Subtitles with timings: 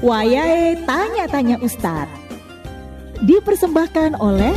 [0.00, 2.08] Wayahe Tanya-Tanya Ustadz.
[3.20, 4.56] Dipersembahkan oleh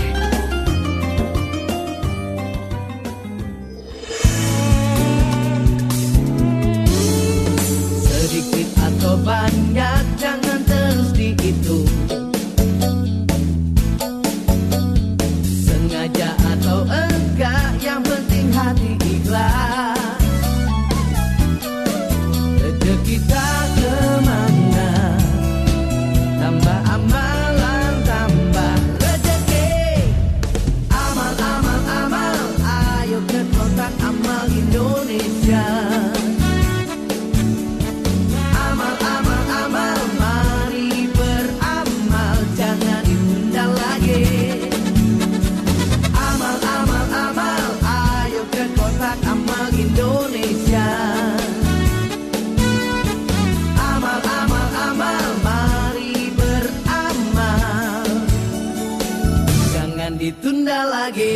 [60.64, 61.36] ditunda lagi.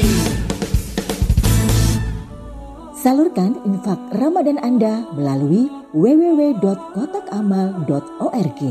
[2.96, 8.62] Salurkan infak Ramadan Anda melalui www.kotakamal.org.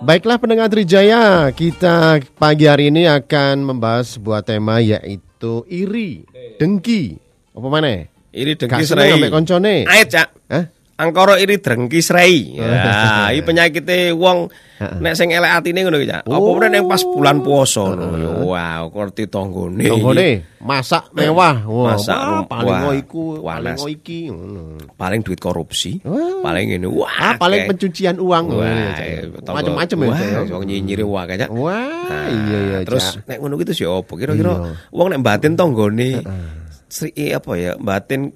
[0.00, 6.24] Baiklah pendengar Trijaya, kita pagi hari ini akan membahas sebuah tema yaitu iri,
[6.56, 7.20] dengki.
[7.52, 8.19] Apa mana?
[8.30, 9.10] Iri dengki serai.
[9.10, 9.82] ambek koncone.
[9.84, 10.28] Ayo, Cak.
[10.48, 10.64] Hah?
[10.96, 12.54] Angkara iri dengki serai.
[12.54, 12.62] Oh.
[12.70, 16.22] Ya, iki penyakite wong nek sing elek atine ngono iki, Cak.
[16.24, 16.54] Apa Oh.
[16.54, 18.16] meneh pas bulan puasa ngono.
[18.16, 19.82] Ya, Wow, ngerti tanggone.
[19.82, 20.28] Tonggone
[20.60, 21.56] masak mewah.
[21.66, 24.28] Wah, Masak wah, paling wah, iku, paling iki.
[24.28, 24.76] ngono.
[24.94, 26.04] Paling duit korupsi.
[26.04, 26.44] Wah.
[26.44, 26.86] Paling ngene.
[26.86, 28.44] Wah, Ah, paling pencucian uang.
[28.52, 30.06] Wah, Wah, macam-macam ya.
[30.06, 30.52] Wah, ya.
[30.52, 31.48] wong nyinyiri Cak.
[31.50, 32.78] Wah, Nah, iya iya.
[32.84, 34.12] Terus nek ngono gitu sih apa?
[34.12, 34.72] Kira-kira Iya.
[34.90, 36.20] wong nek batin tanggone
[36.90, 37.72] sri apa ya?
[37.78, 38.34] Batin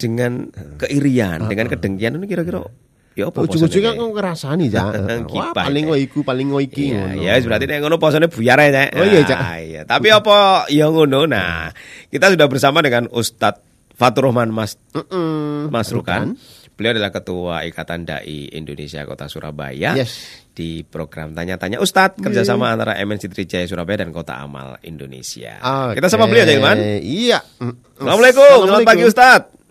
[0.00, 2.66] dengan keirian, dengan kedengkian itu kira-kira
[3.12, 3.44] ya apa?
[3.44, 4.66] ujung-ujungnya kok ngerasani.
[4.74, 5.88] Wah, Gibah, paling Cak.
[5.92, 6.90] ngo iku, paling ngo iki.
[6.90, 7.22] Iya, ngono.
[7.22, 8.88] ya berarti nek ngono posone buyar ya, Cak.
[8.96, 9.38] Oh, iya, Cak.
[9.38, 9.80] Ah, iya.
[9.84, 11.28] Tapi apa ya ngono?
[11.28, 11.70] Nah,
[12.08, 13.62] kita sudah bersama dengan Ustadz
[13.94, 15.70] Fatur Rahman Mas Mm-mm.
[15.70, 16.34] Mas Rukan.
[16.82, 19.94] Beliau adalah Ketua Ikatan Dai Indonesia Kota Surabaya.
[19.94, 20.42] Yes.
[20.50, 25.62] Di program Tanya-Tanya Ustadz kerjasama antara MNC Trijaya Surabaya dan Kota Amal Indonesia.
[25.62, 26.02] Oke.
[26.02, 26.78] Kita sama beliau aja, Ilman.
[26.98, 27.38] Iya.
[27.62, 28.02] Mm.
[28.02, 29.61] Assalamualaikum, selamat pagi Ustadz.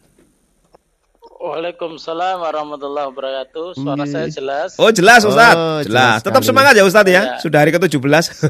[1.41, 3.73] Waalaikumsalam warahmatullahi wabarakatuh.
[3.73, 4.77] Suara saya jelas.
[4.77, 5.89] Oh jelas Ustadz, Oh, jelas.
[5.89, 7.21] jelas Tetap semangat ya Ustadz ya.
[7.25, 7.41] Ya.
[7.41, 8.45] Sudah hari ke-17.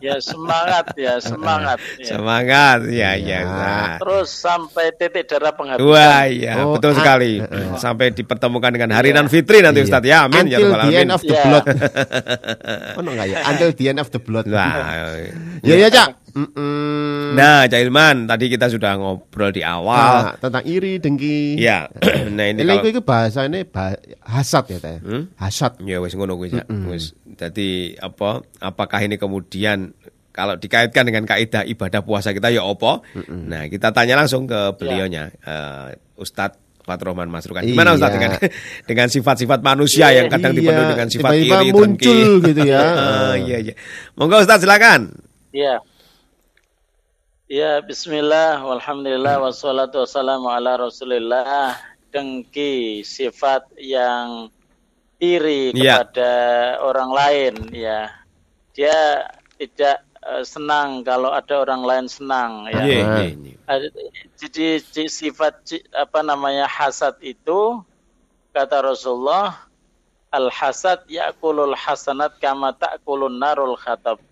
[0.00, 1.76] Ya semangat ya semangat.
[2.00, 2.16] Ya.
[2.16, 3.38] semangat, ya ya.
[3.44, 3.98] Ustadz.
[4.00, 5.84] Terus sampai titik darah penghabisan.
[5.84, 7.32] Wah iya Oh, betul ah, sekali
[7.76, 9.86] Sampai dipertemukan dengan Hari Nan Fitri nanti Iya.
[9.92, 11.44] Ustadz ya Amin ya Until Rabbal the Alamin end of the Ya.
[11.44, 11.64] blood.
[12.96, 13.36] Oh, no, enggak ya?
[13.44, 14.44] Until the end of the blood.
[14.48, 15.12] Nah,
[15.60, 16.21] Ya ya, Cak.
[16.32, 17.32] Mm-mm.
[17.32, 21.56] nah Cak Ilman Tadi kita sudah ngobrol di awal Ah, tentang iri, dengki.
[21.56, 21.88] Ya
[22.36, 24.96] Nah ini Ini kalau itu bahasanya bah- hasad ya, Teh.
[24.98, 25.28] Hmm?
[25.34, 25.76] Hasad.
[25.80, 26.66] Ya wis ngono kuwi Cak.
[26.86, 29.92] Wis jadi apa apakah ini kemudian
[30.30, 33.04] kalau dikaitkan dengan kaidah ibadah puasa kita ya apa?
[33.28, 37.62] Nah, kita tanya langsung ke beliaunya eh, Ustadz Fatur Rahman Mas Rukan.
[37.62, 38.18] Gimana Ustadz Iya.
[38.18, 38.30] dengan
[38.88, 42.46] dengan sifat-sifat manusia yang kadang Iya, dipenuhi dengan sifat tiba-tiba iri, muncul dengki.
[42.48, 42.80] gitu ya.
[42.98, 43.74] Ah, iya iya.
[44.14, 45.12] Monggo Ustadz silakan.
[45.52, 45.84] Ya.
[47.52, 51.76] Ya Bismillah, walhamdulillah, wassalatu wassalamu ala rasulillah.
[52.08, 54.48] Dengki sifat yang
[55.20, 56.00] iri Ya.
[56.00, 56.32] kepada
[56.80, 58.08] orang lain ya.
[58.72, 59.28] Dia
[59.60, 62.78] tidak eh, senang kalau ada orang lain senang ya.
[62.88, 63.20] Iya, Ah.
[63.20, 63.56] iya, iya.
[63.68, 63.92] Ada-
[64.38, 64.66] Jadi
[65.10, 65.60] sifat
[65.92, 67.82] apa namanya hasad itu
[68.54, 69.60] kata Rasulullah
[70.32, 74.22] al hasad yakulul hasanat kama takulun narul khatab.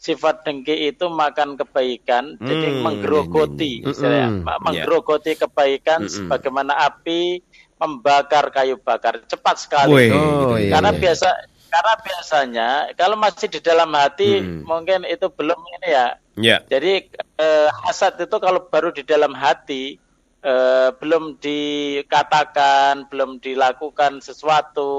[0.00, 4.28] Sifat dengki itu makan kebaikan, jadi Hmm, menggerogoti, iya, iya, istilahnya.
[4.32, 4.44] Mm-mm.
[4.48, 6.08] Ma- menggerogoti kebaikan Mm-mm.
[6.08, 7.44] sebagaimana api
[7.76, 9.92] membakar kayu bakar, cepat sekali.
[9.92, 10.56] Wih, Oh, gitu.
[10.56, 11.00] iya, karena iya.
[11.04, 11.28] biasa,
[11.68, 14.64] karena biasanya kalau masih di dalam hati Hmm.
[14.64, 16.06] mungkin itu belum ini ya,
[16.40, 16.56] Ya.
[16.64, 17.04] jadi
[17.36, 20.00] eh, hasad itu kalau baru di dalam hati
[20.40, 24.90] eh, belum dikatakan, belum dilakukan sesuatu,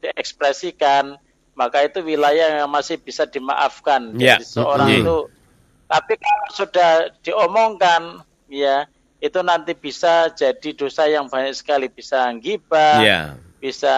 [0.00, 1.20] diekspresikan,
[1.56, 4.12] maka itu wilayah yang masih bisa dimaafkan.
[4.14, 4.36] Ya.
[4.36, 5.00] Jadi seorang Iya.
[5.02, 5.16] itu
[5.86, 6.90] tapi kalau sudah
[7.24, 8.02] diomongkan
[8.46, 8.84] ya
[9.18, 13.20] itu nanti bisa jadi dosa yang banyak sekali bisa gibah, Ya.
[13.56, 13.96] bisa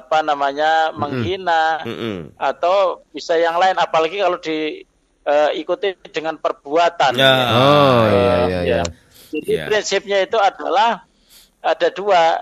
[0.00, 2.32] apa namanya menghina Mm-mm.
[2.34, 7.34] atau bisa yang lain apalagi kalau diikuti dengan perbuatan Ya.
[7.52, 8.60] Oh, iya Eh, iya ya.
[8.64, 8.82] iya.
[9.30, 9.64] Jadi Ya.
[9.68, 11.04] prinsipnya itu adalah
[11.60, 12.40] ada dua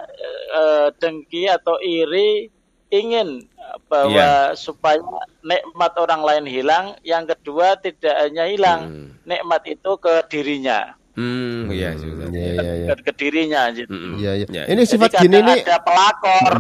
[0.49, 2.49] eh, dengki atau iri
[2.91, 3.45] ingin
[3.85, 4.11] bahwa
[4.49, 4.57] Iya.
[4.57, 5.01] supaya
[5.41, 9.09] nikmat orang lain hilang, yang kedua tidak hanya hilang Hmm.
[9.23, 12.31] nikmat itu ke dirinya, Hmm, iya, Ustaz.
[12.31, 12.89] Iya, iya, iya.
[12.89, 13.91] ke, ke dirinya gitu.
[13.91, 14.13] Mm-mm.
[14.17, 14.47] Iya, iya.
[14.49, 16.53] Ya, Ini Jadi sifat gini nih ada pelakor,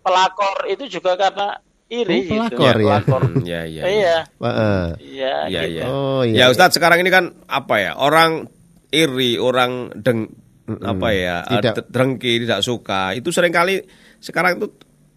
[0.00, 1.56] pelakor itu juga karena
[1.88, 2.56] iri Oh, gitu.
[2.56, 2.84] pelakor ya?
[2.86, 3.20] Pelakor.
[3.24, 3.82] Hmm, Iya, iya.
[3.82, 4.84] Iya, Heeh.
[5.00, 5.74] iya, Iya, gitu.
[5.74, 5.84] iya.
[5.88, 6.36] Oh, iya.
[6.38, 8.46] Ya Ustadz sekarang ini kan apa ya orang
[8.90, 10.30] iri, orang deng
[10.70, 13.82] apa ya Tidak- eh, dengki, tidak suka itu sering kali
[14.20, 14.70] sekarang itu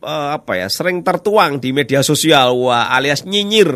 [0.03, 3.71] eh, apa ya sering tertuang di media sosial wah alias nyinyir.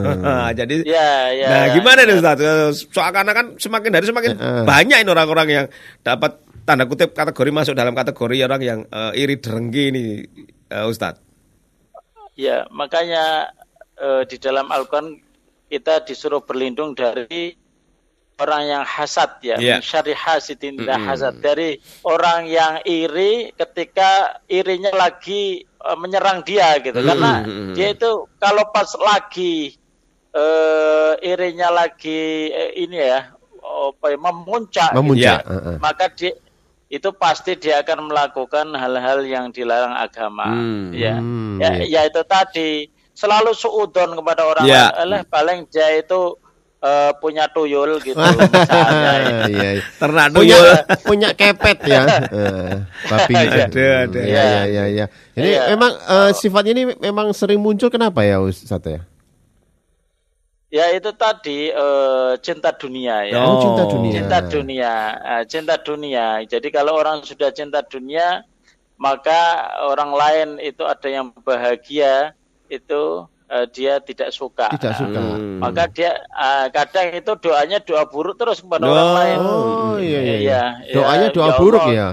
[0.58, 1.46] Jadi Iya, iya.
[1.48, 2.38] Nah, gimana nih Ustaz?
[2.38, 4.64] Eh, Soalnya kan semakin hari semakin Heeh.
[4.68, 5.66] banyak ini orang-orang yang
[6.04, 10.04] dapat tanda kutip kategori masuk dalam kategori orang yang eh, iri dengki ini
[10.68, 11.18] eh, Ustaz.
[12.36, 13.50] Ya, makanya
[13.96, 15.18] eh, di dalam Al-Quran
[15.72, 17.56] kita disuruh berlindung dari
[18.38, 19.78] orang yang hasad ya, Iya.
[19.78, 21.06] min syarri hasidin idza Mm-mm.
[21.06, 26.96] hasad dari orang yang iri ketika irinya lagi eh, menyerang dia gitu.
[26.96, 27.08] Mm-mm.
[27.12, 27.74] Karena Mm-mm.
[27.76, 29.76] dia itu kalau pas lagi
[30.32, 33.30] eh irinya lagi eh, ini ya,
[33.62, 35.40] apa ya, memuncak gitu Memuncak.
[35.44, 35.76] ya, Heeh.
[35.78, 36.32] maka dia
[36.88, 40.44] itu pasti dia akan melakukan hal-hal yang dilarang agama.
[40.44, 40.92] Hmm.
[40.92, 41.16] Ya.
[41.16, 42.00] Hmm, ya, iya.
[42.04, 42.70] ya itu tadi
[43.12, 44.88] selalu suudon kepada orang Ya.
[44.92, 45.00] lain.
[45.04, 46.36] Alah, paling dia itu
[46.82, 48.18] eh, punya tuyul gitu
[48.52, 49.12] misalnya.
[49.22, 49.46] ya.
[49.46, 49.82] Iya, iya.
[49.96, 50.58] Ternak punya
[51.08, 52.02] punya kepet ya
[52.42, 52.76] Eh,
[53.06, 53.62] babi Ada,
[54.06, 54.20] ada.
[54.20, 55.06] Iya, iya, iya, iya.
[55.38, 55.62] ini Iya.
[55.72, 59.00] memang eh, sifat ini memang sering muncul kenapa ya Ustaz ya
[60.72, 63.44] Ya itu tadi eh, cinta dunia ya.
[63.44, 66.26] oh, cinta dunia Cinta dunia, eh, cinta dunia.
[66.48, 68.40] Jadi kalau orang sudah cinta dunia,
[68.96, 69.36] maka
[69.84, 72.32] orang lain itu ada yang bahagia,
[72.72, 74.72] itu eh, dia tidak suka.
[74.72, 75.60] tidak suka Hmm.
[75.60, 79.14] Maka dia eh, kadang itu doanya doa buruk terus kepada orang Oh.
[79.14, 79.38] lain.
[79.38, 80.62] oh iya iya, iya.
[80.82, 81.92] Iya, doanya iya, doa ya buruk Allah.
[81.92, 82.08] ya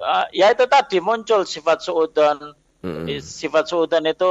[0.00, 2.56] eh, ya itu tadi muncul sifat suudon.
[2.80, 4.30] I- Sifat suudon itu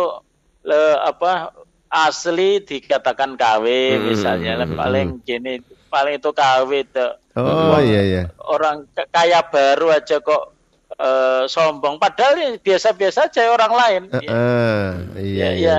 [0.62, 1.54] le- apa
[1.88, 3.66] asli dikatakan KW
[3.96, 4.06] Mm-mm.
[4.10, 5.58] misalnya paling gini
[5.88, 10.54] paling itu KW itu oh iya iya orang kaya baru aja kok
[11.00, 15.78] eh, sombong padahal ya biasa-biasa aja orang lain Eh, eh, iya ya, iya ya,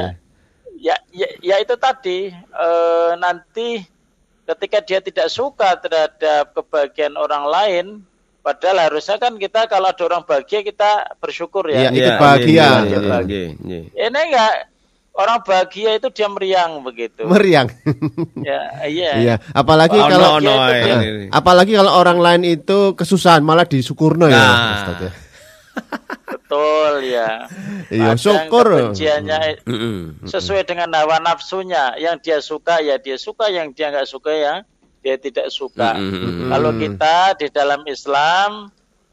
[0.80, 3.84] ya, ya, ya itu tadi eh, nanti
[4.48, 7.86] ketika dia tidak suka terhadap kebahagiaan orang lain,
[8.42, 11.90] padahal harusnya kan kita kalau ada orang bahagia kita bersyukur Iya, ya.
[11.94, 12.50] ikut Iya, bahagia.
[12.50, 13.46] iya, Iya, iya, iya.
[13.62, 13.80] iya.
[14.10, 14.54] Ini enggak
[15.12, 17.22] orang bahagia itu dia meriang begitu.
[17.24, 17.66] meriang
[18.40, 19.10] ya, iya.
[19.16, 21.26] iya apalagi Oh, kalau no, no, Bahagia itu Eh, ini.
[21.28, 24.74] apalagi kalau orang lain itu kesusahan malah disyukurno ya Nah.
[24.76, 25.12] Ustaz ya
[26.26, 27.46] Betul ya.
[27.88, 28.66] Iya, syukur.
[28.90, 29.62] kebenciannya
[30.24, 31.94] sesuai dengan hawa nafsunya.
[31.94, 34.54] Yang dia suka ya dia suka, yang dia nggak suka ya
[35.00, 35.94] dia tidak suka.
[36.50, 38.66] Kalau kita di dalam Islam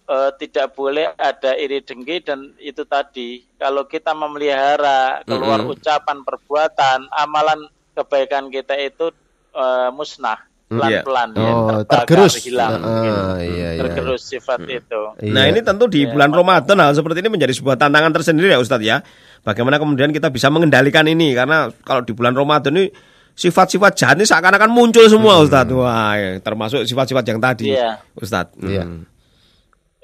[0.07, 5.73] eh, tidak boleh ada iri dengki dan itu tadi kalau kita memelihara keluar Mm-mm.
[5.73, 9.11] ucapan perbuatan amalan kebaikan kita itu
[9.51, 13.21] eh, musnah pelan-pelan ya, oh terbakar, tergerus hilang Ah, gitu.
[13.47, 15.01] iya iya tergerus sifat itu.
[15.17, 15.31] Iya.
[15.31, 16.11] Nah ini tentu di Iya.
[16.11, 18.99] bulan Ramadan hal seperti ini menjadi sebuah tantangan tersendiri ya Ustadz ya.
[19.47, 22.91] Bagaimana kemudian kita bisa mengendalikan ini karena kalau di bulan Ramadan ini
[23.31, 25.71] sifat-sifat jahat ini seakan-akan muncul semua Ustadz.
[25.71, 28.03] Wah, ya, termasuk sifat-sifat yang tadi Iya.
[28.19, 28.59] Ustadz.
[28.59, 28.83] Iya.
[28.83, 29.07] Hmm.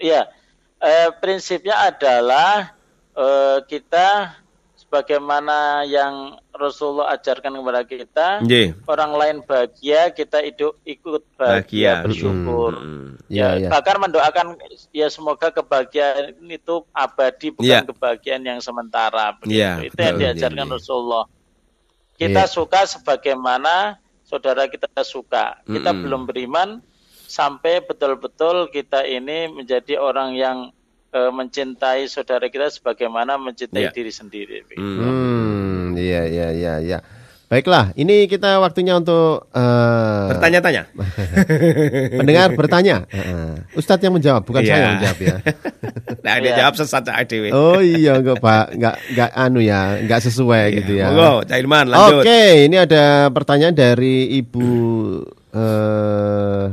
[0.03, 0.27] Iya,
[0.77, 2.75] eh, prinsipnya adalah
[3.13, 4.35] eh, kita
[4.75, 8.77] sebagaimana yang Rasulullah ajarkan kepada kita, Nggih.
[8.85, 11.97] orang lain bahagia, kita hidup ikut Bahagia.
[11.97, 12.71] bahagia, bersyukur.
[12.77, 13.17] Hmm.
[13.25, 13.69] Iya, Ya, iya.
[13.71, 14.47] bahkan mendoakan
[14.91, 17.89] ya semoga kebahagiaan itu abadi bukan Iya.
[17.89, 19.33] kebahagiaan yang sementara.
[19.39, 19.57] Begitu.
[19.57, 20.21] Iya, itu yang betul.
[20.21, 20.75] diajarkan Iya, iya.
[20.77, 21.25] Rasulullah.
[22.13, 22.51] Kita Iya.
[22.51, 23.73] suka sebagaimana
[24.21, 25.57] saudara kita suka.
[25.65, 26.03] Kita Mm-mm.
[26.05, 26.69] belum beriman
[27.33, 30.57] sampai betul-betul kita ini menjadi orang yang
[31.09, 33.91] eh, mencintai saudara kita sebagaimana mencintai Iya.
[33.91, 34.57] diri sendiri.
[34.73, 34.97] Hmm.
[34.97, 36.99] Hmm, iya iya iya iya.
[37.45, 40.89] Baiklah, ini kita waktunya untuk eh, Bertanya-tanya.
[42.17, 43.05] pendengar bertanya.
[43.09, 43.61] Heeh.
[43.79, 44.69] Ustadz yang menjawab, bukan Iya.
[44.69, 45.35] saya yang menjawab ya.
[46.25, 46.57] Nah, dia Iya.
[46.63, 47.49] jawab sesat Cak Dewi.
[47.51, 51.11] Oh iya enggak Pak, enggak enggak anu ya, enggak sesuai gitu ya.
[51.11, 52.23] Monggo, Cak Ilman lanjut.
[52.23, 54.67] Oke, ini ada pertanyaan dari Ibu
[55.53, 56.65] eh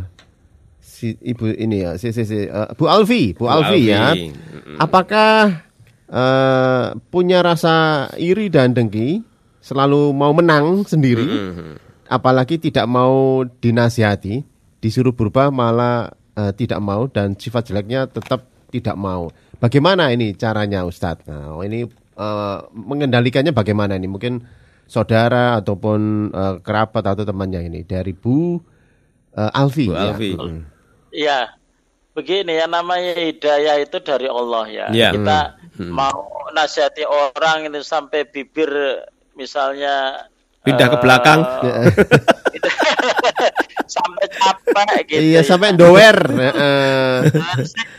[1.01, 4.13] si Ibu ini ya, si si, si eh, Bu Alfi, Bu, Bu Alfi, ya.
[4.13, 4.29] Alfi.
[4.77, 5.65] Apakah
[6.05, 9.25] eh, punya rasa iri dan dengki,
[9.65, 11.81] selalu mau menang sendiri, Mm-mm.
[12.13, 14.45] apalagi tidak mau dinasihati,
[14.85, 19.33] disuruh berubah malah eh, tidak mau dan sifat jeleknya tetap tidak mau.
[19.57, 21.25] Bagaimana ini caranya Ustadz?
[21.25, 24.05] Nah, ini eh, mengendalikannya bagaimana ini?
[24.09, 24.45] Mungkin
[24.85, 28.61] saudara ataupun eh, kerabat atau temannya ini dari Bu
[29.37, 29.89] eh, Alfi.
[29.89, 30.13] Bu ya.
[30.13, 30.33] Alfi.
[31.11, 31.55] Ya,
[32.13, 34.87] begini ya namanya hidayah itu dari Allah ya.
[34.91, 35.11] Iya.
[35.15, 35.39] Kita
[35.91, 38.71] mau nasihati orang itu sampai bibir
[39.35, 40.27] misalnya
[40.61, 41.41] Pindah ke eh, belakang.
[43.89, 45.21] sampai capek gitu.
[45.25, 45.43] Iya ya.
[45.43, 46.19] sampai doer.
[46.21, 47.17] Heeh.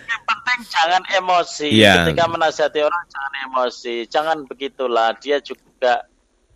[0.05, 2.05] yang penting jangan emosi Iya.
[2.05, 6.05] ketika menasihati orang jangan emosi jangan begitulah dia juga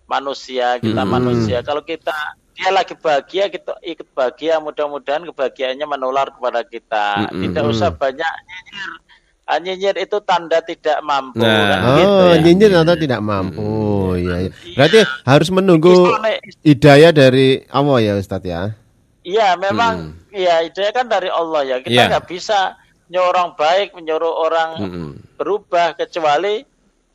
[0.06, 1.10] manusia kita Hmm.
[1.12, 2.14] manusia kalau kita
[2.56, 7.42] dia lagi bahagia kita ikut bahagia mudah-mudahan kebahagiaannya menular kepada kita Mm-mm.
[7.44, 8.92] tidak usah banyak nyinyir
[9.46, 11.54] Ah, nyinyir itu tanda tidak mampu Nah.
[11.54, 12.36] kan Oh, gitu ya.
[12.42, 13.70] nyinyir atau tidak mampu.
[14.18, 14.50] Iya, iya.
[14.74, 15.94] Berarti harus menunggu
[16.66, 18.74] hidayah dari Allah ya Ustadz ya.
[19.22, 21.78] Iya, memang iya ide kan dari Allah ya.
[21.78, 22.06] Kita Iya.
[22.10, 22.74] nggak bisa
[23.06, 25.10] nyuruh orang baik, menyuruh orang Mm-mm.
[25.38, 26.66] berubah kecuali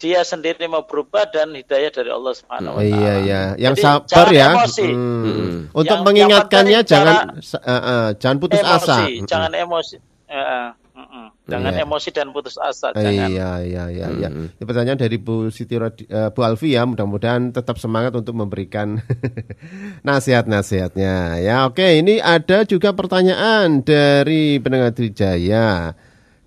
[0.00, 2.96] dia sendiri mau berubah dan hidayah dari Allah Subhanahu wa taala.
[2.96, 4.48] iya iya, yang Jadi, sabar ya.
[4.50, 4.88] emosi.
[4.88, 5.22] Hmm.
[5.22, 5.58] Hmm.
[5.70, 8.96] Untuk Yang- mengingatkannya yang jangan cara- sa- eh, eh, jangan putus emosi, asa.
[9.26, 9.96] jangan emosi.
[10.26, 11.26] Eh, eh, mm-mm.
[11.44, 11.82] Jangan Iya.
[11.82, 13.28] emosi dan putus asa, Eh, jangan.
[13.28, 14.28] Iya iya iya iya.
[14.30, 14.48] Hmm.
[14.48, 19.02] Ini pertanyaan dari Bu Siti Rodi- eh, Bu Alfi ya, mudah-mudahan tetap semangat untuk memberikan
[20.06, 21.40] nasihat-nasihatnya.
[21.40, 25.92] Ya, oke, ini ada juga pertanyaan dari pendengar Trijaya.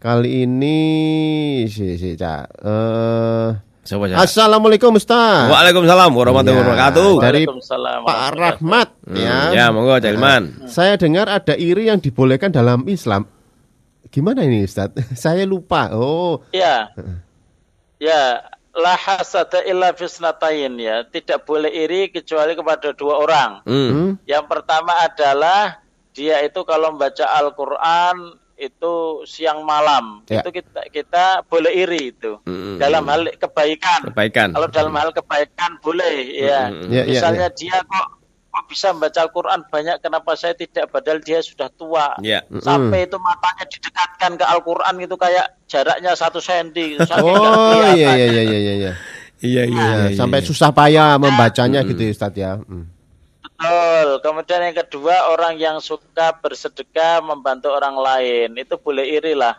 [0.04, 0.80] Kali ini
[1.72, 2.60] si si Cak.
[2.60, 3.48] Eh,
[3.88, 4.20] Coba Cak.
[4.28, 5.48] Assalamualaikum Ustaz.
[5.48, 7.10] Waalaikumsalam warahmatullahi Iya, wabarakatuh.
[7.24, 9.38] Dari Waalaikumsalam Pak Rahmat Hmm, ya.
[9.56, 10.44] Ya, monggo Cak Ilman.
[10.68, 13.24] Saya dengar ada iri yang dibolehkan dalam Islam.
[14.12, 14.92] Gimana ini Ustaz?
[15.24, 15.96] Saya lupa.
[15.96, 16.92] Oh, Ya.
[18.04, 18.44] Ya,
[18.76, 21.08] la hasada illa fisnatain ya.
[21.08, 23.52] Tidak boleh iri kecuali kepada dua orang.
[23.64, 23.88] Hmm.
[23.88, 24.10] hmm?
[24.28, 25.80] Yang pertama adalah
[26.12, 28.94] dia itu kalau membaca Al-Qur'an itu
[29.28, 30.24] siang malam.
[30.32, 30.40] Ya.
[30.44, 32.40] Itu kita kita boleh iri itu.
[32.48, 32.80] Mm-mm.
[32.80, 34.08] Dalam hal kebaikan.
[34.12, 34.56] Kebaikan.
[34.56, 36.72] Kalau dalam hal kebaikan boleh ya.
[36.72, 36.92] Mm-mm.
[36.92, 38.08] Ya, ya, Misalnya dia kok
[38.54, 42.14] kok bisa membaca Al-Qur'an banyak kenapa saya tidak padahal dia sudah tua.
[42.22, 42.46] Ya.
[42.62, 47.02] Sampai itu matanya didekatkan ke Al-Qur'an itu kayak jaraknya satu senti.
[47.02, 48.76] nggak Oh iya iya iya iya iya.
[48.78, 48.94] iya.
[49.44, 52.64] Iya, iya, Ya, iya, sampai susah payah membacanya gitu ya Ustaz ya.
[52.64, 52.93] Hmm.
[53.64, 54.08] Betul.
[54.22, 59.56] Kemudian yang kedua orang yang suka bersedekah membantu orang lain itu boleh iri lah.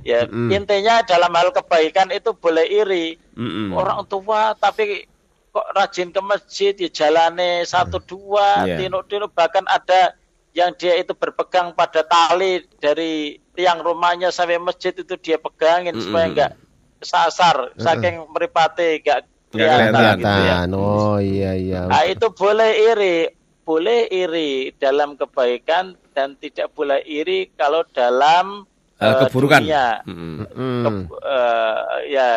[0.00, 0.48] Ya Mm-mm.
[0.48, 3.20] intinya dalam hal kebaikan itu boleh iri.
[3.36, 3.76] Mm-mm.
[3.76, 5.04] Orang tua tapi
[5.52, 8.88] kok rajin ke masjid ya jalane satu dua Iya.
[8.88, 10.16] tino-tino bahkan ada
[10.52, 16.04] yang dia itu berpegang pada tali dari tiang rumahnya sampai masjid itu dia pegangin Mm-mm.
[16.08, 16.52] supaya enggak
[17.00, 20.16] sasar saking meripati enggak Nggak kelihatan kelihatan.
[20.16, 20.56] gitu ya.
[20.72, 21.80] Oh iya iya.
[21.84, 23.16] Nah, itu boleh iri,
[23.62, 28.66] boleh iri dalam kebaikan dan tidak boleh iri kalau dalam
[28.96, 29.58] eh, keburukan.
[29.58, 30.02] dunia.
[30.02, 30.46] Hmm.
[30.46, 31.76] Ke- eh,
[32.10, 32.28] ya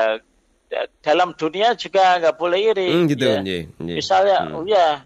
[0.66, 2.90] da- dalam dunia juga nggak boleh iri.
[2.90, 3.40] Hmm, gitu, ya.
[3.80, 4.56] Misalnya, Hmm.
[4.56, 5.02] oh ya,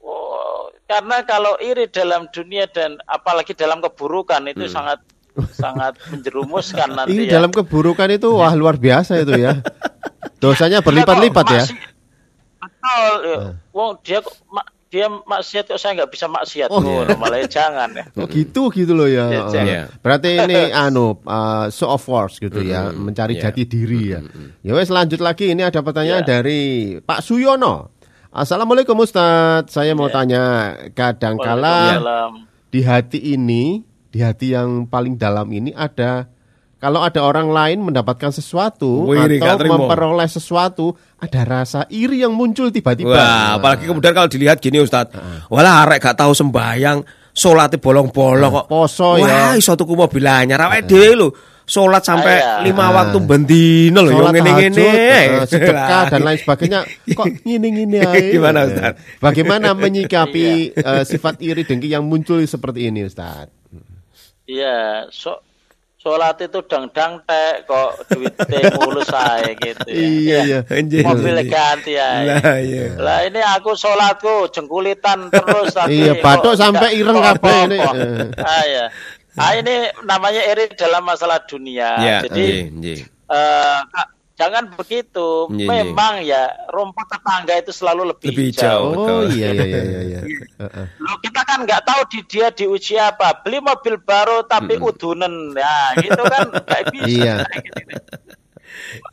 [0.00, 4.74] oh, karena kalau iri dalam dunia dan apalagi dalam keburukan itu Hmm.
[4.74, 4.98] sangat
[5.56, 7.30] sangat menjerumuskan nanti Ini ya.
[7.36, 9.58] dalam keburukan itu wah luar biasa itu ya.
[10.38, 11.64] Dosanya berlipat-lipat ya.
[12.56, 13.14] Betul.
[13.24, 13.36] ya.
[13.70, 14.20] Wong dia
[14.94, 16.70] dia maksiat kok saya nggak bisa maksiat.
[16.70, 17.18] Oh, Oh, iya.
[17.18, 18.04] malah jangan ya.
[18.14, 19.50] Oh gitu gitu loh ya.
[19.50, 19.64] Cek.
[19.66, 19.82] Iya.
[19.98, 23.10] Berarti ini anu uh, show of force gitu ya, Mm-mm.
[23.10, 23.50] mencari Iya.
[23.50, 24.20] jati diri ya.
[24.62, 26.30] Ya wes lanjut lagi ini ada pertanyaan Iya.
[26.30, 26.60] dari
[27.02, 27.90] Pak Suyono.
[28.30, 31.98] Assalamualaikum Ustadz, saya mau tanya kadangkala
[32.66, 36.26] di hati ini, di hati yang paling dalam ini ada
[36.84, 42.36] kalau ada orang lain mendapatkan sesuatu Wih, nggak atau memperoleh sesuatu, ada rasa iri yang
[42.36, 43.16] muncul tiba-tiba.
[43.16, 45.08] Wah, apalagi kemudian kalau dilihat gini Ustaz.
[45.48, 47.00] Walah arek gak tahu sembayang,
[47.32, 48.66] salate bolong-bolong kok.
[48.68, 49.56] Poso Wah, ya.
[49.56, 51.28] iso tuku mobil anyar awake dhewe lho.
[51.64, 52.68] Salat sampai Ah, iya.
[52.68, 54.76] lima waktu bendino lho yo Sholat ngene-ngene.
[54.76, 56.80] tahajud, eh, sedekah dan lain sebagainya.
[57.08, 58.20] Kok ngini-ngini aja?
[58.20, 58.92] Gimana, Ustaz?
[59.16, 63.48] Bagaimana menyikapi eh, sifat iri dengki yang muncul seperti ini, Ustaz?
[64.44, 65.40] Iya, so
[66.04, 69.96] sholat itu dang-dang tek kok duitnya mulus saya gitu ya.
[69.96, 70.58] Iya, iya.
[70.68, 71.00] Anjir.
[71.00, 72.08] Mobil ganti ya.
[72.28, 72.84] Lah iya.
[73.00, 77.78] Lah ini aku sholatku jengkulitan terus tapi Iya, batuk sampai ireng kabeh ini.
[78.36, 78.84] Ah, iya.
[79.34, 81.96] Ah, ini namanya iri dalam masalah dunia.
[81.98, 83.00] Ya, Jadi nggih.
[83.32, 85.46] eh, Kak, jangan begitu.
[85.48, 85.68] Iya, iya.
[85.84, 88.60] Memang ya rumput tetangga itu selalu lebih, Lebih hijau.
[88.60, 88.80] hijau.
[88.82, 89.22] Oh betul.
[89.32, 90.00] iya iya iya iya.
[90.10, 90.20] iya.
[90.58, 90.86] Heeh.
[90.98, 93.40] Loh, kita kan nggak tahu di dia di usia apa.
[93.40, 95.54] Beli mobil baru tapi udunen.
[95.54, 97.06] Ya, gitu kan nggak bisa.
[97.06, 97.36] Iya.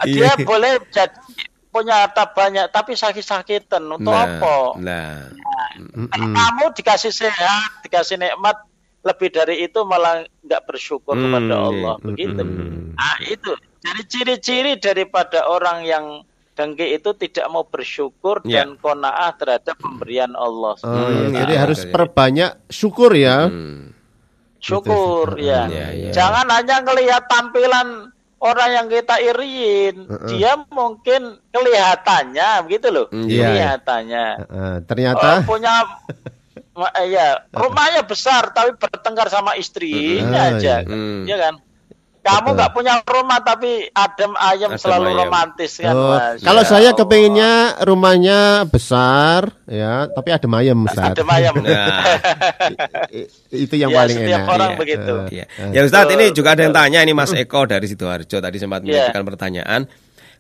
[0.04, 0.42] Dia Iya.
[0.42, 1.14] boleh jadi
[1.70, 4.56] punya harta banyak tapi sakit-sakitan untuk Nah, apa?
[4.76, 5.14] Nah,
[6.10, 8.58] Kalau kamu dikasih sehat, dikasih nikmat,
[9.02, 11.58] lebih dari itu malah nggak bersyukur Hmm, kepada iya.
[11.64, 11.96] Allah.
[12.02, 12.42] Begitu.
[12.42, 12.92] Hmm.
[12.92, 13.52] Nah, itu.
[13.82, 16.06] Jadi ciri-ciri daripada orang yang
[16.52, 18.62] dengki itu tidak mau bersyukur Ya.
[18.62, 20.78] dan kona'ah terhadap pemberian Allah.
[20.78, 20.90] Oh.
[20.92, 23.48] Hmm, Jadi iya, harus perbanyak syukur ya.
[23.48, 23.90] hmm.
[24.58, 25.50] Syukur Gitu.
[25.50, 25.66] ya.
[25.66, 26.12] Iya, iya.
[26.12, 33.46] Jangan hanya ngelihat tampilan orang yang kita iriin, dia mungkin kelihatannya begitu loh, iya.
[33.48, 34.26] kelihatannya.
[34.40, 35.82] Eh, Oh, ternyata punya
[36.78, 40.86] ma- eh, ya rumahnya besar tapi bertengkar sama istrinya Ah, aja, iya.
[40.86, 41.26] Hmm.
[41.26, 41.56] ya kan?
[42.22, 45.20] Kamu nggak punya rumah tapi adem ayam Adem selalu ayem.
[45.20, 46.38] romantis kan, Oh, Mas?
[46.40, 46.94] kalau Ya saya Allah.
[46.96, 47.52] kepinginnya
[47.82, 51.12] rumahnya besar ya, tapi adem ayem Ustaz.
[51.12, 51.54] adem ayam.
[51.58, 52.06] Nah.
[53.52, 54.54] Itu yang Ya, paling setiap enak.
[54.54, 54.78] orang Iya.
[54.78, 55.14] begitu.
[55.30, 55.46] Iya.
[55.50, 55.70] eh.
[55.72, 59.10] Ya Ustadz ini juga ada yang tanya ini Mas Eko dari Sidoarjo tadi sempat Iya.
[59.10, 59.82] mengajukan pertanyaan.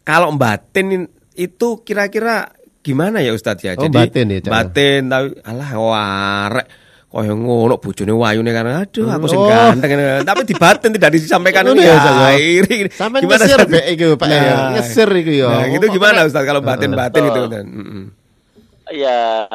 [0.01, 3.73] Kalau batin itu kira-kira gimana ya Ustadz ya?
[3.73, 4.39] Oh, batin ya.
[4.43, 6.65] Batin tapi alah warek
[7.11, 9.51] kaya ngono bojone wayune kan aduh aku sing Oh.
[9.51, 9.91] ganteng
[10.23, 12.87] tapi di batin tidak disampaikan ini ya, ya.
[12.87, 13.67] Sampai ngesir Ustadz?
[13.67, 14.71] Bek, iku, Pak, ya.
[14.71, 15.49] Ngesir iku ya.
[15.51, 17.41] Nah, gitu Oh, gimana Ustadz kalau batin-batin itu?
[18.91, 19.47] Ya,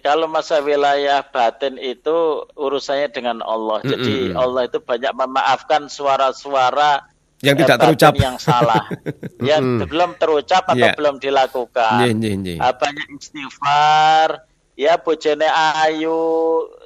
[0.00, 2.16] kalau masa wilayah batin itu
[2.54, 3.82] urusannya dengan Allah.
[3.82, 4.30] Jadi.
[4.32, 7.06] Allah itu banyak memaafkan suara-suara
[7.42, 8.12] Yang eh, tidak terucap.
[8.14, 8.86] yang salah,
[9.50, 10.94] yang belum terucap atau Iya.
[10.94, 11.98] belum dilakukan.
[11.98, 12.58] Nggih, nggih, nggih.
[12.58, 15.50] Ah, banyak istighfar, ya bojone
[15.82, 16.22] ayu,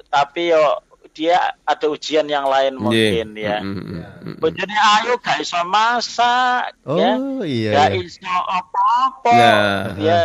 [0.07, 3.41] tapi yo dia ada ujian yang lain mungkin Nggih.
[3.41, 3.57] ya.
[3.57, 4.37] Mm-mm.
[4.37, 7.17] Bojone ayu gak iso masak, ya.
[7.17, 7.71] Oh iya.
[7.73, 8.05] Gak iya.
[8.05, 9.31] iso apa-apa.
[9.33, 9.97] Nah.
[9.97, 10.19] Ya,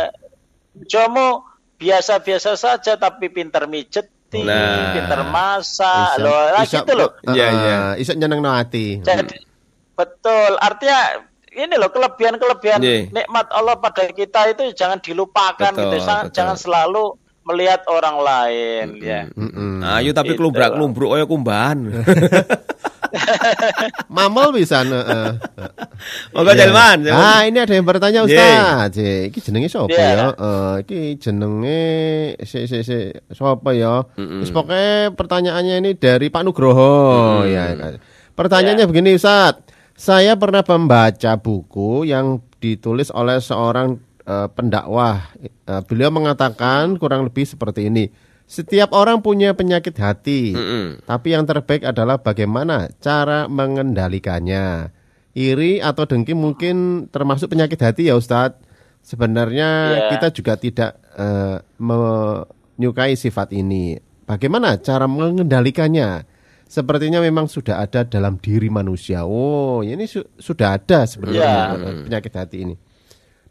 [0.85, 1.49] Jomo
[1.81, 4.93] biasa-biasa saja tapi pinter mijet, Nah.
[4.93, 7.09] pinter masak, Bisa- loh, lah gitu loh.
[7.25, 7.77] Iya, eh, iya.
[7.97, 9.01] Iso nyenengno ati.
[9.01, 9.33] Jadi
[9.93, 13.09] betul, artinya ini loh kelebihan-kelebihan Iya.
[13.09, 15.97] nikmat Allah pada kita itu jangan dilupakan Betul, gitu.
[16.01, 16.35] Jangan, betul.
[16.37, 17.05] jangan selalu
[17.43, 19.21] melihat orang lain ya.
[19.31, 19.83] Mm-mm.
[19.83, 20.39] Ayo tapi Gitu.
[20.39, 21.77] kelumbrak lumbruk kaya kumbahan.
[24.09, 25.29] Mamel bisa heeh.
[26.33, 26.59] Moga Iya.
[26.65, 26.97] Jalman.
[27.09, 28.25] Ah, ini ada yang bertanya.
[28.25, 28.93] Ustaz.
[28.93, 30.07] Cik, Iki jenenge sapa Iya.
[30.07, 30.27] ya?
[30.33, 31.81] Eh, iki jenenge
[32.41, 32.97] si si si
[33.29, 34.01] sapa ya?
[34.17, 37.73] Wis pokoke pertanyaannya ini dari Pak Nugroho ya.
[38.33, 39.61] Pertanyaannya begini Ustaz.
[39.93, 45.31] Saya pernah membaca buku yang ditulis oleh seorang eh, pendakwah.
[45.39, 48.07] Eh, beliau mengatakan kurang lebih seperti ini.
[48.43, 50.51] Setiap orang punya penyakit hati.
[50.51, 51.07] Mm-mm.
[51.07, 54.91] Tapi yang terbaik adalah bagaimana cara mengendalikannya.
[55.33, 58.59] Iri atau dengki mungkin termasuk penyakit hati ya Ustadz.
[59.01, 60.07] Sebenarnya Ya.
[60.13, 61.57] kita juga tidak eh,
[62.77, 63.97] menyukai sifat ini.
[64.23, 66.25] Bagaimana cara mengendalikannya?
[66.63, 69.27] Sepertinya memang sudah ada dalam diri manusia.
[69.27, 72.75] Oh, ini su- sudah ada sebenarnya eh, penyakit hati ini.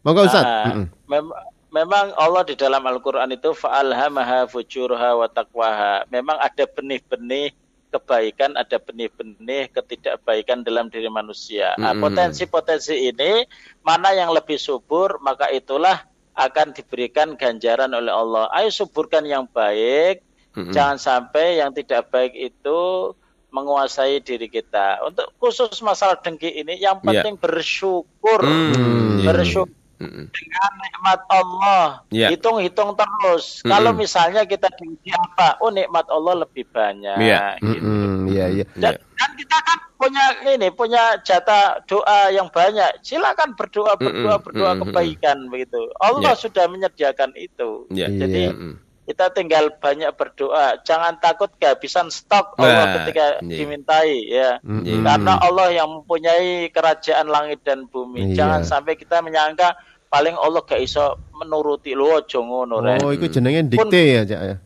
[0.03, 0.47] Monggo Ustadz.
[0.47, 0.87] Ah, Mm-mm.
[1.07, 1.37] mem-
[1.71, 6.05] memang Allah di dalam Al-Qur'an itu fa'alhamaha fujurha wa taqwaha.
[6.11, 7.55] Memang ada benih-benih
[7.89, 11.77] kebaikan, ada benih-benih ketidakbaikan dalam diri manusia.
[11.77, 13.45] Ah, Potensi-potensi ini
[13.81, 18.49] mana yang lebih subur, maka itulah akan diberikan ganjaran oleh Allah.
[18.51, 20.25] Ayo suburkan yang baik,
[20.73, 23.13] jangan sampai yang tidak baik itu
[23.53, 25.05] menguasai diri kita.
[25.05, 27.21] Untuk khusus masalah dengki ini, yang Iya.
[27.21, 29.29] penting bersyukur, Hmm, iya.
[29.29, 30.25] bersyukur Mm-mm.
[30.35, 31.87] dengan nikmat Allah.
[32.11, 32.35] Iya.
[32.35, 33.63] Hitung-hitung terus.
[33.63, 37.17] Kalau misalnya kita diuji apa, oh nikmat Allah lebih banyak.
[37.17, 37.63] Iya.
[37.63, 37.79] gitu.
[37.79, 38.65] Mm-mm, Iya, iya.
[38.75, 42.99] Dan, dan kita kan punya ini, punya jatah doa yang banyak.
[43.01, 45.79] Silakan berdoa, berdoa, Mm-mm, berdoa mm-mm, kebaikan begitu.
[46.03, 46.43] Allah Iya.
[46.43, 47.87] sudah menyediakan itu.
[47.89, 48.11] Iya.
[48.11, 48.75] Jadi Mm-mm.
[49.03, 50.79] kita tinggal banyak berdoa.
[50.83, 53.57] Jangan takut kehabisan stok Allah Nah, ketika iya.
[53.63, 54.51] dimintai ya.
[54.63, 55.03] Mm-mm.
[55.03, 58.33] Karena Allah yang mempunyai kerajaan langit dan bumi.
[58.33, 58.43] Iya.
[58.43, 59.75] Jangan sampai kita menyangka
[60.13, 63.01] paling Allah gak iso menuruti lo aja ngono rek.
[63.01, 64.57] Oh, itu jenenge dikte ya, Cak ya.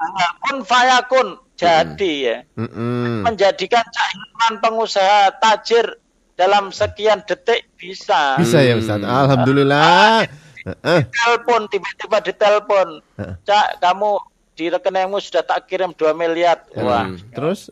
[0.00, 2.36] Ah, Kun fayakun jadi ya.
[2.56, 3.28] Mm-mm.
[3.28, 6.00] Menjadikan Cak Hilman pengusaha tajir
[6.40, 8.40] dalam sekian detik bisa.
[8.40, 9.04] Bisa ya Ustaz.
[9.04, 10.24] Alhamdulillah.
[10.64, 11.00] Heeh.
[11.12, 12.88] Telepon tiba-tiba ditelepon.
[13.44, 14.22] Cak kamu
[14.58, 16.64] di rekeningmu sudah tak kirim 2 miliar.
[16.80, 17.12] Wah.
[17.36, 17.68] Terus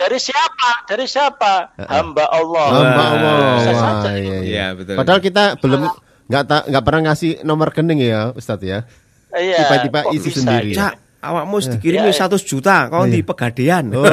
[0.00, 0.70] Dari siapa?
[0.88, 1.76] Dari siapa?
[1.76, 2.66] Hamba Allah.
[2.72, 3.34] hamba Allah.
[3.54, 4.10] Bisa Wah, saja.
[4.16, 4.38] iya, iya.
[4.40, 4.94] Iya, betul.
[4.96, 5.80] Padahal kita belum
[6.24, 8.88] nggak nggak pernah ngasih nomor rekening ya Ustaz ya.
[9.30, 10.72] Iya, Tiba-tiba isi bisa sendiri.
[10.72, 10.88] ya?
[10.88, 12.26] Cak, awakmu dikirim Iya, iya.
[12.32, 13.92] 100 juta, kau di pegadean.
[13.92, 14.02] Oh.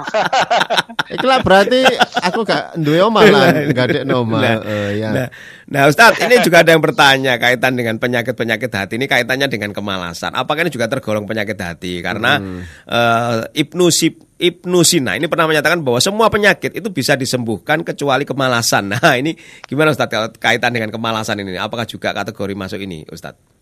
[1.14, 1.84] Iku lah berarti
[2.20, 4.40] aku gak duwe omah lah, gak ada nomor.
[4.40, 5.08] Nah, Eh, ya.
[5.12, 5.26] nah,
[5.68, 8.96] nah, Ustadz, ini juga ada yang bertanya kaitan dengan penyakit-penyakit hati.
[8.96, 10.32] Ini kaitannya dengan kemalasan.
[10.34, 12.00] Apakah ini juga tergolong penyakit hati?
[12.00, 12.40] Karena
[12.88, 18.26] eh, Ibnu Sib Ibnu Sina ini pernah menyatakan bahwa semua penyakit itu bisa disembuhkan kecuali
[18.26, 18.90] kemalasan.
[18.94, 19.34] Nah, ini
[19.66, 21.54] gimana Ustadz kalau kaitan dengan kemalasan ini?
[21.58, 23.53] Apakah juga kategori masuk ini, Ustadz?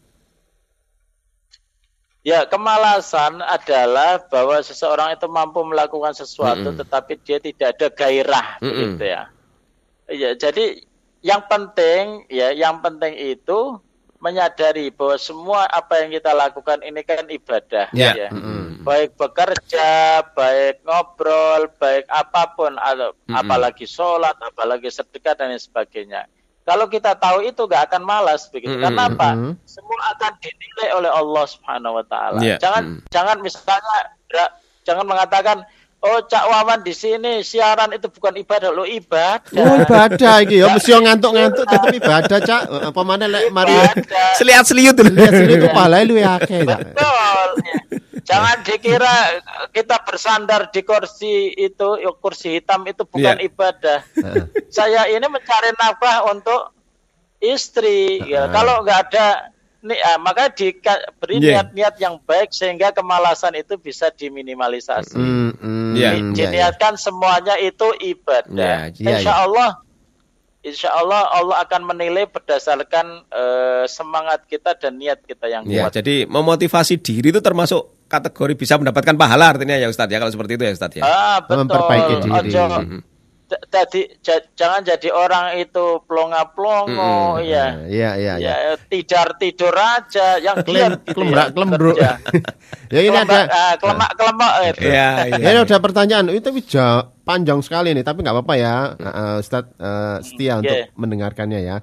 [2.22, 8.94] Ya, kemalasan adalah bahwa seseorang itu mampu melakukan sesuatu tetapi dia tidak ada gairah Mm-mm.
[8.94, 9.22] gitu ya.
[10.06, 10.86] Ya, jadi
[11.26, 13.74] yang penting ya, yang penting itu
[14.22, 18.14] menyadari bahwa semua apa yang kita lakukan ini kan ibadah Ya.
[18.14, 18.30] ya.
[18.30, 18.86] Mm-mm.
[18.86, 26.30] baik bekerja, baik ngobrol, baik apa pun, atau apalagi sholat, apalagi sedekah dan lain sebagainya.
[26.62, 28.78] Kalau kita tahu itu nggak akan malas begitu.
[28.78, 28.84] Mm-mm.
[28.86, 29.28] Karena apa?
[29.66, 32.38] Semua akan dinilai oleh Allah Subhanahu Wa Taala.
[32.38, 32.56] Iya.
[32.62, 33.98] Jangan jangan misalnya
[34.30, 34.54] ra-
[34.86, 35.66] jangan mengatakan
[36.02, 39.54] Oh, Cak Wawan di sini siaran itu bukan ibadah, lo ibadah.
[39.54, 42.62] Oh ibadah iki ya mesti ngantuk-ngantuk tetep ibadah cak.
[42.90, 43.70] Apa mana lek mari.
[44.34, 45.14] Seliat seliut dulu.
[45.14, 46.78] lihat sini tuh palae lu akeh Cak.
[46.90, 47.48] Betul.
[47.62, 47.74] ya.
[48.22, 49.14] Jangan dikira
[49.68, 53.46] kita bersandar di kursi itu, ya, kursi hitam itu bukan Iya.
[53.46, 53.98] ibadah.
[54.68, 56.70] Saya ini mencari nafkah untuk
[57.38, 58.22] istri.
[58.24, 58.46] Ya.
[58.48, 59.26] Kalau nggak ada
[59.82, 61.66] nih, ah, maka diberi Iya.
[61.66, 65.18] niat-niat yang baik sehingga kemalasan itu bisa diminimalisasi.
[65.18, 66.10] Hmm, hmm, Iya.
[66.10, 66.30] ya, ya.
[66.30, 68.76] Diniatkan semuanya itu Ya, ibadah.
[68.94, 69.70] iya, insya Allah,
[70.62, 75.98] insya Allah Allah akan menilai berdasarkan eh, semangat kita dan niat kita yang Ya, kuat.
[75.98, 80.60] jadi memotivasi diri itu termasuk kategori bisa mendapatkan pahala artinya ya Ustadz ya kalau seperti
[80.60, 81.02] itu ya Ustadz ya.
[81.02, 81.64] Ah, betul.
[81.64, 82.32] Memperbaiki diri.
[82.52, 83.00] Ojo, Mhm.
[83.68, 87.44] jadi j- jangan jadi orang itu plonga-plongo, Mm-mm.
[87.44, 87.84] ya.
[87.84, 88.54] Iya, iya, iya.
[88.64, 91.96] Ya, tidur tidur aja, yang Klem, giat gitu kelembrak, ya, kelembruk.
[92.96, 94.52] ya ini ada ah, kelemak, kelemak.
[94.72, 94.88] itu.
[94.88, 95.48] Iya, Ya, iya.
[95.52, 96.26] ini ada pertanyaan.
[96.32, 96.48] Itu
[97.22, 100.88] panjang sekali nih, tapi nggak apa-apa ya, uh, Ustadz uh, setia untuk Yeah.
[100.96, 101.76] mendengarkannya ya.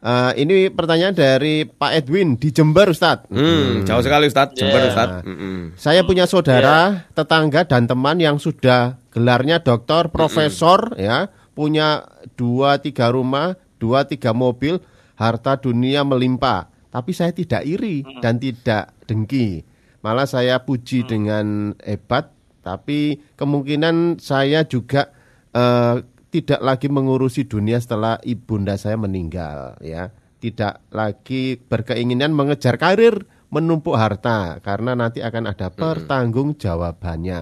[0.00, 3.28] Uh, ini pertanyaan dari Pak Edwin di Jember, Ustadz.
[3.28, 4.88] Hmm, jauh sekali Ustadz, Jember Ya.
[4.88, 5.28] Ustadz.
[5.28, 5.76] Mm-mm.
[5.76, 12.08] Saya punya saudara, tetangga dan teman yang sudah gelarnya doktor, profesor, ya, punya
[12.40, 14.80] dua tiga rumah, dua tiga mobil,
[15.20, 16.72] harta dunia melimpah.
[16.88, 19.68] Tapi saya tidak iri dan tidak dengki.
[20.00, 22.32] Malah saya puji dengan hebat,
[22.64, 25.12] tapi kemungkinan saya juga
[25.52, 25.96] eh,
[26.30, 30.14] tidak lagi mengurusi dunia setelah ibunda saya meninggal, ya.
[30.40, 37.38] Tidak lagi berkeinginan mengejar karir, menumpuk harta karena nanti akan ada pertanggungjawabannya.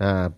[0.00, 0.32] Nah,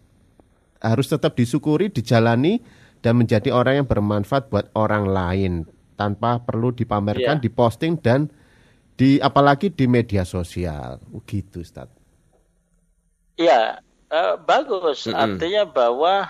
[0.82, 2.60] harus tetap disyukuri, dijalani
[3.00, 5.52] dan menjadi orang yang bermanfaat buat orang lain
[5.94, 7.44] tanpa perlu dipamerkan, Iya.
[7.46, 8.28] diposting dan
[8.98, 10.98] di apalagi di media sosial.
[11.24, 11.88] Gitu, Ustaz.
[13.38, 13.78] Iya,
[14.10, 15.08] eh, bagus.
[15.08, 15.16] Mm-mm.
[15.16, 16.28] Artinya bahwa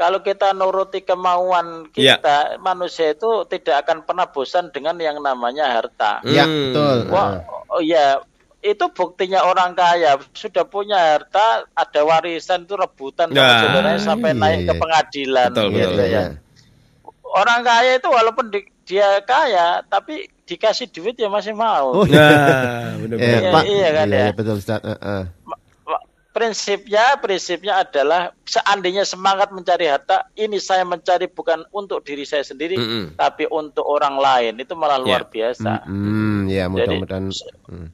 [0.00, 2.16] kalau kita nuruti kemauan Iya.
[2.16, 6.24] kita, manusia itu tidak akan pernah bosan dengan yang namanya harta.
[6.24, 6.72] Ya, Hmm.
[6.72, 6.96] betul.
[7.12, 8.16] Wah, oh iya,
[8.60, 14.40] itu buktinya orang kaya sudah punya harta, ada warisan itu rebutan Nah, saudaranya sampai iya,
[14.40, 14.80] naik ke iya.
[14.80, 15.48] pengadilan.
[15.52, 16.24] Betul, gitu betul, ya.
[17.30, 21.94] Orang kaya itu walaupun di- dia kaya, tapi dikasih duit ya masih mau.
[21.94, 23.38] Oh, Nah, Eh, benar-benar.
[23.38, 24.26] Iya, Pak, iya kan ya.
[24.32, 24.80] betul Ustaz.
[24.82, 25.22] Eh, eh.
[26.30, 32.74] Prinsipnya prinsipnya adalah seandainya semangat mencari harta ini saya mencari bukan untuk diri saya sendiri
[32.74, 33.04] Mm-mm.
[33.14, 37.34] tapi untuk orang lain itu malah luar biasa Hmm, ya Jadi, mudah-mudahan.
[37.66, 37.90] Hmm.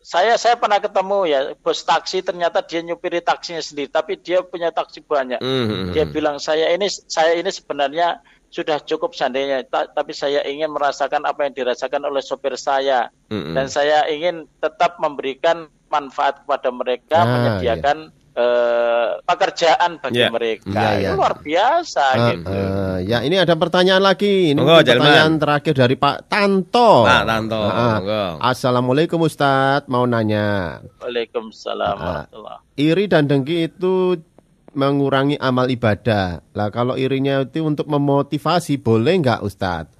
[0.00, 4.70] saya saya pernah ketemu ya bos taksi ternyata dia nyupiri taksinya sendiri tapi dia punya
[4.70, 5.92] taksi banyak Mhm.
[5.92, 11.20] dia bilang saya ini saya ini sebenarnya sudah cukup seandainya ta- tapi saya ingin merasakan
[11.22, 13.52] apa yang dirasakan oleh sopir saya Mm-mm.
[13.52, 17.98] dan saya ingin tetap memberikan manfaat kepada mereka Ah, menyediakan
[18.32, 20.30] eh, pekerjaan bagi Ya.
[20.30, 21.10] mereka Ya, ya.
[21.10, 24.54] itu luar biasa Eh, gitu eh, ya ini ada pertanyaan lagi.
[24.54, 25.42] Ini Monggo, pertanyaan Jalman.
[25.42, 27.02] terakhir dari Pak Tanto.
[27.02, 28.24] Pak Tanto, monggo.
[28.38, 30.78] Assalamualaikum Ustadz, mau nanya.
[31.02, 32.58] Waalaikumsalam warahmatullah.
[32.74, 34.22] Iri dan dengki itu
[34.70, 36.38] mengurangi amal ibadah.
[36.52, 39.90] Lah kalau irinya itu untuk memotivasi boleh nggak Ustadz?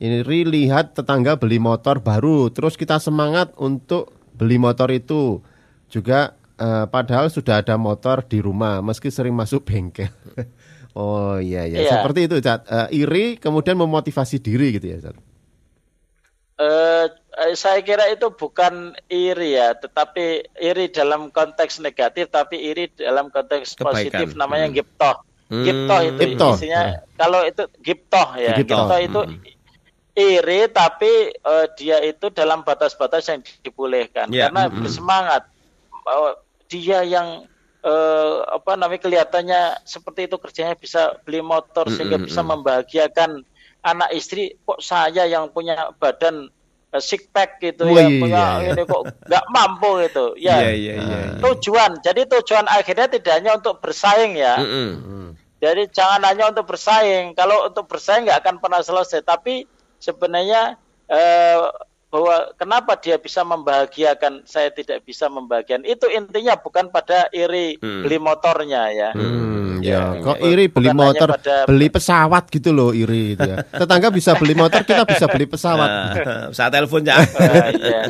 [0.00, 5.40] Iri lihat tetangga beli motor baru, terus kita semangat untuk beli motor itu.
[5.86, 10.08] Juga eh, padahal sudah ada motor di rumah, meski sering masuk bengkel.
[10.94, 11.90] oh iya iya, Iya.
[11.98, 12.66] seperti itu Ustadz.
[12.66, 15.20] Eh, iri kemudian memotivasi diri gitu ya Ustadz.
[16.54, 17.06] Eh,
[17.42, 20.24] eh, saya kira itu bukan iri ya, tetapi
[20.56, 23.90] iri dalam konteks negatif, tapi iri dalam konteks Kebaikan.
[23.90, 24.76] positif namanya Hmm.
[24.76, 25.16] giptoh.
[25.48, 25.64] Hmm.
[25.64, 26.98] Giptoh itu Giptoh, isinya ya.
[27.12, 28.86] kalau itu giptoh ya, Giptoh.
[28.86, 29.20] giptoh itu
[30.12, 34.80] iri tapi eh, dia itu dalam batas-batas yang dibolehkan Ya, karena mm-mm.
[34.84, 35.42] bersemangat
[36.02, 36.34] Eh,
[36.66, 37.46] dia yang
[37.84, 42.48] eh, apa namanya kelihatannya seperti itu kerjanya bisa beli motor sehingga Mm-mm, bisa mm.
[42.50, 43.30] membahagiakan
[43.86, 46.50] anak istri kok saya yang punya badan
[46.90, 48.70] eh, six pack gitu Oh, ya iya, punya iya.
[48.74, 51.18] ini kok nggak mampu gitu ya Iya, iya, iya.
[51.22, 51.38] iya.
[51.38, 55.38] tujuan jadi tujuan akhirnya tidak hanya untuk bersaing ya Mm-mm.
[55.62, 57.38] jadi jangan hanya untuk bersaing.
[57.38, 59.22] Kalau untuk bersaing nggak akan pernah selesai.
[59.22, 59.62] Tapi
[60.02, 60.74] sebenarnya
[61.06, 61.62] eh,
[62.08, 68.04] bahwa kenapa dia bisa membahagiakan saya tidak bisa membahagiakan itu intinya bukan pada iri Hmm.
[68.04, 72.94] beli motornya ya Hmm, Ya, ya, kok iri beli motor, pada- beli pesawat gitu loh
[72.94, 73.66] iri itu ya.
[73.82, 75.88] Tetangga bisa beli motor, kita bisa beli pesawat.
[75.90, 76.06] Nah,
[76.52, 77.18] saat telepon ya.
[77.34, 78.02] Ah, iya.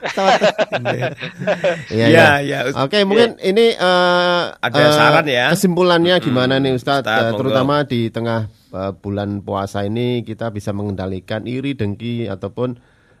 [0.00, 0.40] Pesawat.
[1.92, 2.58] Iya, Iya.
[2.78, 5.46] Oke, mungkin ini eh, Ada eh, saran ya?
[5.52, 7.04] Kesimpulannya gimana nih Ustadz?
[7.04, 7.38] Ustadz, Eh, monggo.
[7.38, 12.76] terutama di tengah eh, bulan puasa ini kita bisa mengendalikan iri, dengki ataupun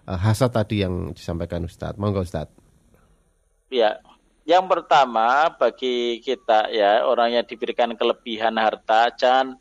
[0.08, 1.96] eh, hasad tadi yang disampaikan Ustadz.
[1.96, 2.52] Monggo Ustadz.
[3.68, 4.00] Ya,
[4.48, 9.60] yang pertama bagi kita ya orang yang diberikan kelebihan harta jangan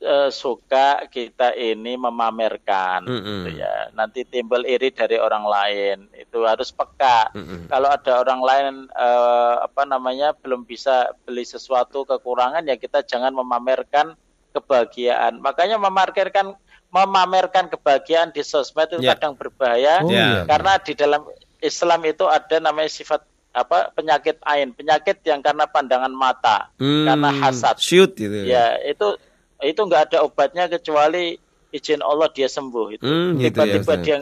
[0.00, 3.24] eh, suka kita ini memamerkan Mm-mm.
[3.48, 3.88] gitu ya.
[3.96, 6.12] Nanti timbul iri dari orang lain.
[6.12, 7.32] Itu harus peka.
[7.32, 7.72] Mm-mm.
[7.72, 13.32] Kalau ada orang lain eh, apa namanya belum bisa beli sesuatu kekurangan ya kita jangan
[13.32, 14.16] memamerkan
[14.56, 15.38] kebahagiaan.
[15.38, 16.56] Makanya memamerkan
[16.88, 19.12] memamerkan kebahagiaan di sosmed itu Ya.
[19.12, 20.46] kadang berbahaya Oh, iya.
[20.46, 26.12] karena di dalam Islam itu ada namanya sifat apa penyakit ain, penyakit yang karena pandangan
[26.12, 27.76] mata, Hmm, karena hasad.
[27.80, 28.44] Shoot gitu.
[28.44, 29.16] Ya, itu
[29.58, 31.40] itu nggak ada obatnya kecuali
[31.70, 33.02] izin Allah dia sembuh itu.
[33.02, 34.04] Hmm, gitu ya, tiba-tiba Ustaz.
[34.04, 34.16] dia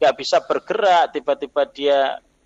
[0.00, 1.98] nggak bisa bergerak, tiba-tiba dia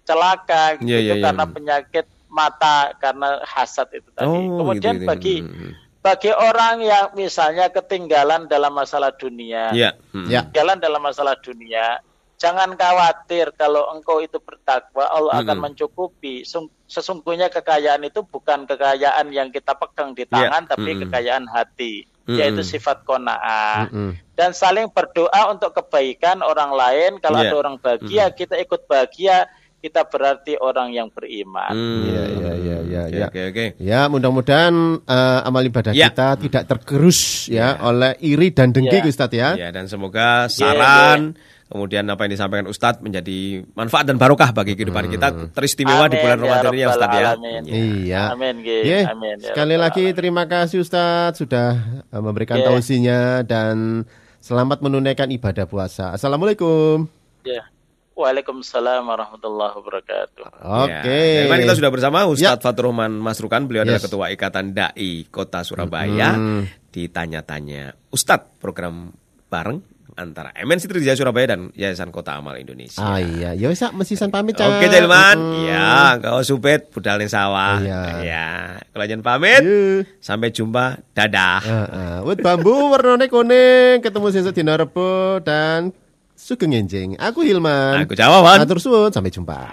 [0.03, 1.23] celaka Iya, gitu iya.
[1.23, 4.27] karena penyakit mata karena hasad itu tadi.
[4.27, 5.09] Oh, Kemudian gitu, gitu.
[5.09, 5.73] bagi Hmm.
[6.05, 9.97] Bagi orang yang misalnya ketinggalan dalam masalah dunia, Ya.
[10.13, 10.29] Hmm.
[10.29, 10.45] Ya.
[10.53, 12.05] jalan dalam masalah dunia,
[12.37, 15.65] jangan khawatir kalau engkau itu bertakwa, Allah akan Mm-mm.
[15.73, 16.45] mencukupi.
[16.45, 21.09] Sung- Sesungguhnya kekayaan itu bukan kekayaan yang kita pegang di Ya, tangan, tapi mm-mm.
[21.09, 22.37] kekayaan hati, Mm-mm.
[22.37, 23.89] yaitu sifat kona'ah.
[23.89, 24.13] Mm-mm.
[24.37, 27.17] Dan saling berdoa untuk kebaikan orang lain.
[27.19, 27.49] Kalau Ya.
[27.49, 29.49] ada orang bahagia, kita ikut bahagia,
[29.85, 31.69] kita berarti orang yang beriman.
[31.69, 32.09] Hmm.
[32.09, 33.27] Iya, iya, iya, iya, Oke, iya.
[33.29, 33.67] Oke, oke.
[33.77, 34.73] Ya, mudah-mudahan
[35.05, 36.09] eh, amal ibadah Ya.
[36.09, 39.05] kita tidak tergerus ya oleh iri dan dengki Ya.
[39.05, 39.49] Ustadz ya.
[39.55, 45.11] Ya, dan semoga saran kemudian apa yang disampaikan Ustadz menjadi manfaat dan barokah bagi kehidupan
[45.11, 47.25] kita teristimewa di Amin, bulan ya Ramadan ini ya Ustadz ya.
[47.27, 47.63] Alamin.
[47.65, 47.75] Ya.
[47.75, 48.23] Iya.
[48.33, 48.79] Amin, Ge.
[48.85, 50.17] Ye, Amin, ya Sekali Rabbal lagi Alamin.
[50.17, 51.69] terima kasih Ustadz sudah
[52.09, 52.65] eh, memberikan Ye.
[52.65, 54.07] tausinya dan
[54.39, 56.15] selamat menunaikan ibadah puasa.
[56.15, 57.11] Assalamualaikum.
[57.43, 57.74] Ya.
[58.15, 60.47] Waalaikumsalam warahmatullahi wabarakatuh.
[60.87, 60.95] Oke.
[61.03, 62.63] Ya, dan kemarin kita sudah bersama Ustadz Ya.
[62.63, 64.07] Fatur Rahman Masrukan, beliau adalah Yes.
[64.07, 66.31] Ketua Ikatan Dai Kota Surabaya.
[66.39, 66.63] Hmm.
[66.95, 69.11] Ditanya-tanya Ustadz program
[69.51, 69.83] bareng
[70.15, 73.03] antara MNC Trijaya Surabaya dan Yayasan Kota Amal Indonesia.
[73.03, 74.79] Ah iya, ya wis Sak, mesti san pamit Cak.
[74.79, 75.67] Oke Jelman, Mm-mm.
[75.67, 77.83] ya kau supet budal ning sawah.
[77.83, 78.03] Iya.
[78.23, 78.47] Ya,
[78.95, 79.67] kalian pamit.
[79.67, 80.07] Iya.
[80.23, 81.61] Sampai jumpa, dadah.
[81.67, 85.91] Heeh, wit bambu warnane kuning, ketemu sesuk dina Rebo dan
[86.35, 87.17] sugeng enjing.
[87.17, 88.05] Aku Hilman.
[88.05, 88.63] Aku Jawaban.
[88.63, 89.71] Atur suwun, sampai jumpa.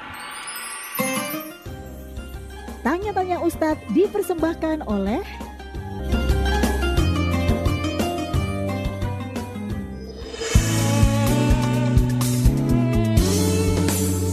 [2.82, 5.22] Tanya-tanya Ustadz dipersembahkan oleh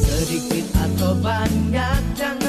[0.01, 2.48] Sedikit atau banyak jangan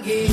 [0.00, 0.32] lagi.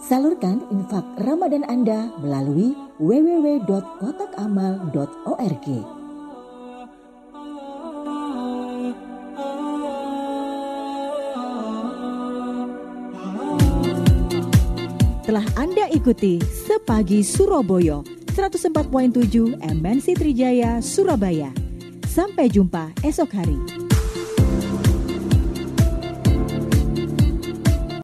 [0.00, 5.66] Salurkan infak Ramadan Anda melalui www.kotakamal.org.
[15.28, 18.00] Telah Anda ikuti Sepagi Surabaya
[18.32, 21.52] 104.7 MNC Trijaya Surabaya.
[22.08, 23.89] Sampai jumpa esok hari.